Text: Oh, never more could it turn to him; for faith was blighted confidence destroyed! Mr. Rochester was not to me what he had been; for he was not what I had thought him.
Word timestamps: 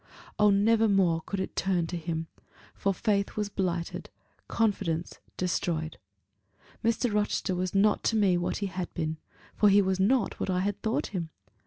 Oh, 0.39 0.49
never 0.49 0.87
more 0.89 1.21
could 1.27 1.39
it 1.39 1.55
turn 1.55 1.85
to 1.85 1.95
him; 1.95 2.25
for 2.73 2.91
faith 2.91 3.35
was 3.35 3.49
blighted 3.49 4.09
confidence 4.47 5.19
destroyed! 5.37 5.99
Mr. 6.83 7.13
Rochester 7.13 7.53
was 7.53 7.75
not 7.75 8.03
to 8.05 8.15
me 8.15 8.35
what 8.35 8.57
he 8.57 8.65
had 8.65 8.91
been; 8.95 9.17
for 9.55 9.69
he 9.69 9.79
was 9.79 9.99
not 9.99 10.39
what 10.39 10.49
I 10.49 10.61
had 10.61 10.81
thought 10.81 11.05
him. 11.13 11.29